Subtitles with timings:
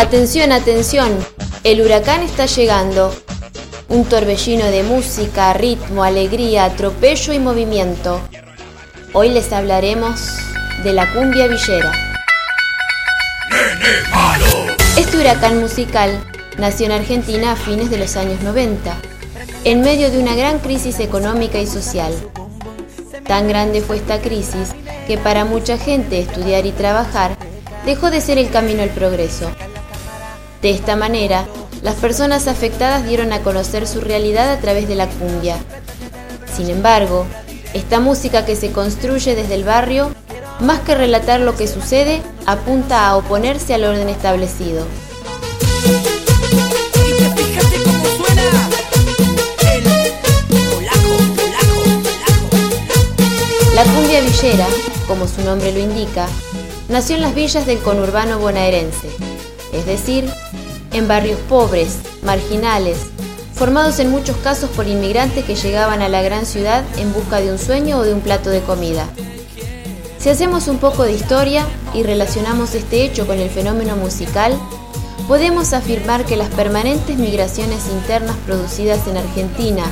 [0.00, 1.10] Atención, atención,
[1.62, 3.14] el huracán está llegando.
[3.90, 8.18] Un torbellino de música, ritmo, alegría, atropello y movimiento.
[9.12, 10.18] Hoy les hablaremos
[10.84, 11.92] de la cumbia villera.
[14.96, 16.18] Este huracán musical
[16.56, 18.96] nació en Argentina a fines de los años 90,
[19.64, 22.14] en medio de una gran crisis económica y social.
[23.26, 24.70] Tan grande fue esta crisis
[25.06, 27.36] que para mucha gente estudiar y trabajar
[27.84, 29.50] dejó de ser el camino al progreso.
[30.62, 31.46] De esta manera,
[31.82, 35.56] las personas afectadas dieron a conocer su realidad a través de la cumbia.
[36.54, 37.24] Sin embargo,
[37.72, 40.10] esta música que se construye desde el barrio,
[40.60, 44.86] más que relatar lo que sucede, apunta a oponerse al orden establecido.
[53.74, 54.66] La cumbia villera,
[55.08, 56.28] como su nombre lo indica,
[56.90, 59.08] nació en las villas del conurbano bonaerense,
[59.72, 60.28] es decir,
[60.92, 62.98] en barrios pobres, marginales,
[63.54, 67.52] formados en muchos casos por inmigrantes que llegaban a la gran ciudad en busca de
[67.52, 69.06] un sueño o de un plato de comida.
[70.18, 74.58] Si hacemos un poco de historia y relacionamos este hecho con el fenómeno musical,
[75.28, 79.84] podemos afirmar que las permanentes migraciones internas producidas en Argentina,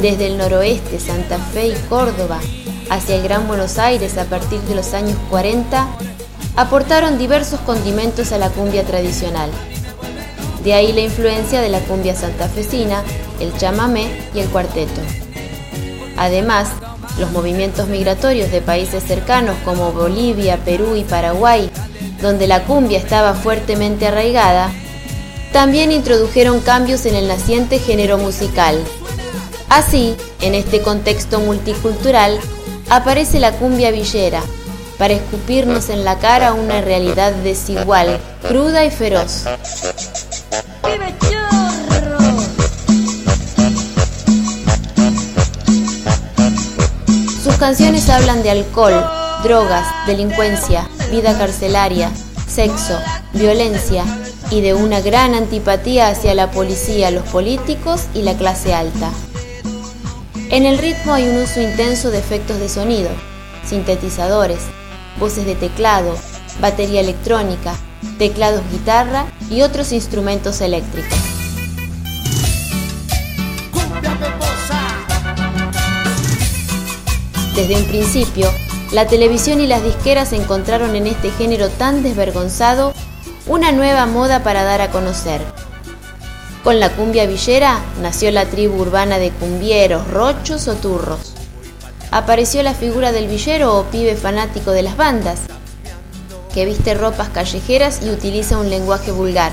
[0.00, 2.40] desde el noroeste, Santa Fe y Córdoba,
[2.88, 5.86] hacia el Gran Buenos Aires a partir de los años 40,
[6.58, 9.48] aportaron diversos condimentos a la cumbia tradicional.
[10.64, 13.04] De ahí la influencia de la cumbia santafesina,
[13.38, 15.00] el chamamé y el cuarteto.
[16.16, 16.70] Además,
[17.20, 21.70] los movimientos migratorios de países cercanos como Bolivia, Perú y Paraguay,
[22.20, 24.72] donde la cumbia estaba fuertemente arraigada,
[25.52, 28.82] también introdujeron cambios en el naciente género musical.
[29.68, 32.40] Así, en este contexto multicultural,
[32.90, 34.42] aparece la cumbia villera,
[34.98, 39.44] para escupirnos en la cara una realidad desigual, cruda y feroz.
[47.42, 49.04] Sus canciones hablan de alcohol,
[49.44, 52.10] drogas, delincuencia, vida carcelaria,
[52.48, 52.98] sexo,
[53.32, 54.04] violencia
[54.50, 59.10] y de una gran antipatía hacia la policía, los políticos y la clase alta.
[60.50, 63.10] En el ritmo hay un uso intenso de efectos de sonido,
[63.66, 64.60] sintetizadores,
[65.18, 66.14] voces de teclado,
[66.60, 67.74] batería electrónica,
[68.18, 71.18] teclados guitarra y otros instrumentos eléctricos.
[77.54, 78.50] Desde un principio,
[78.92, 82.92] la televisión y las disqueras encontraron en este género tan desvergonzado
[83.46, 85.40] una nueva moda para dar a conocer,
[86.68, 91.37] con la cumbia villera nació la tribu urbana de cumbieros, rochos o turros.
[92.10, 95.40] Apareció la figura del villero o pibe fanático de las bandas,
[96.54, 99.52] que viste ropas callejeras y utiliza un lenguaje vulgar.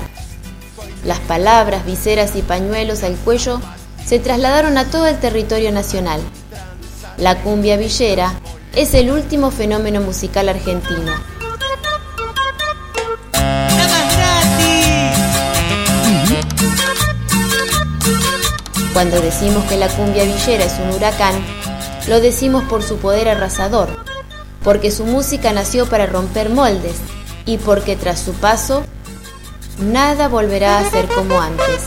[1.04, 3.60] Las palabras, viseras y pañuelos al cuello
[4.04, 6.20] se trasladaron a todo el territorio nacional.
[7.18, 8.34] La cumbia villera
[8.74, 11.12] es el último fenómeno musical argentino
[18.96, 21.34] Cuando decimos que la cumbia villera es un huracán,
[22.08, 23.88] lo decimos por su poder arrasador,
[24.62, 26.96] porque su música nació para romper moldes
[27.44, 28.84] y porque tras su paso,
[29.78, 31.86] nada volverá a ser como antes.